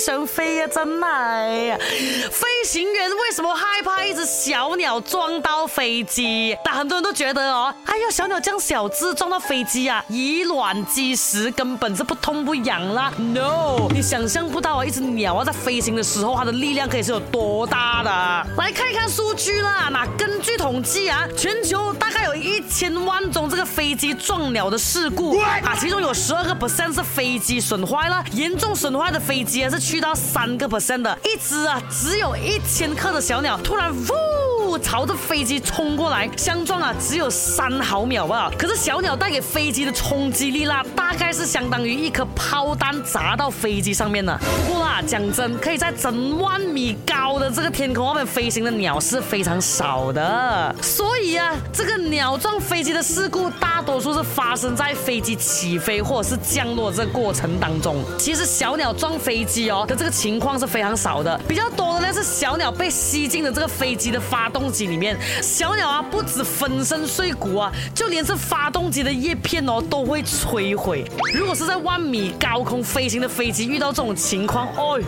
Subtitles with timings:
[0.00, 2.30] 想飞呀，真系。
[2.30, 6.56] 飞行员为什么害怕一只小鸟撞到飞机？
[6.64, 13.12] 但很多人都觉得哦，哎呀，小鸟这样小只撞到飞机啊，以卵击石，根本是不痛不痒啦。
[13.16, 18.10] No，你想象不到啊，一只鸟啊在飞行的时候，它的力量可以是有多大的。
[18.56, 33.94] 来看一看数据啦，那根据统计啊，全球大概有一千万宗这个飞机撞鸟的事故啊，其中有十二个 percent 是飞机损坏了，严重损坏的飞机啊是去到三个 percent 的，一只啊只有一千克的小鸟突然
[34.64, 44.34] 呜朝着飞机冲过来，相撞啊只有三毫秒吧，可是小鸟带给飞机的冲击力啦，大概是相当于一颗炮弹砸到飞机上面的。
[44.66, 57.81] 不过啦，讲真，可以在整万米高的这个天空外面飞行的鸟是非常少的，所以啊，这个鸟撞飞机的事故大多数是发生在飞机起飞或者是降落这过程当中。
[58.18, 65.18] 其实小鸟撞飞机哦的这个情况是非常少的，比较多的呢是小鸟被吸进了这个飞机的发动机里面。
[65.42, 71.04] 小鸟啊，不止粉身碎骨啊，就连是发动机的叶片哦都会摧毁。
[71.34, 75.00] 如果是在万米高空飞行的飞机遇到这种情况，哦，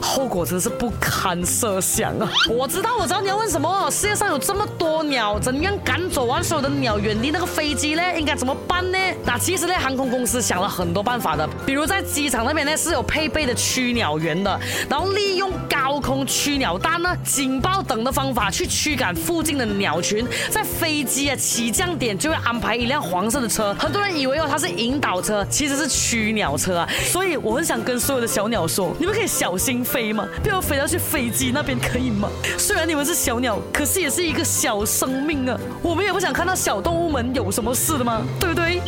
[0.00, 2.30] 后果真是不堪设想啊！
[2.50, 3.90] 我知道，我知道你要问什么。
[3.90, 8.02] 世界上有这么多鸟，怎样赶走完所有的鸟，远离那个飞机呢？
[8.18, 8.98] 应该怎么办呢？
[9.24, 20.26] 那其实呢，航空公司想了很多办法的，比如在机场那边呢是有配备的驱鸟员的，然后利用高空驱鸟弹呢、警报等的方法去驱赶附近的鸟群。
[20.50, 26.88] 在飞机啊起降点就会安排一辆黄色的车，很多人以为哦它是引导车，其实是驱鸟车啊。
[27.04, 30.28] 所以我很想跟所有的小鸟说，你们可以小心飞吗？
[30.42, 32.28] 不要飞到去飞机那边，可以吗？
[32.58, 38.22] 虽然你们是小鸟，可是也是一个小生命啊，我们也不想看到小动物们有什么事的吗？
[38.38, 38.80] 对不对？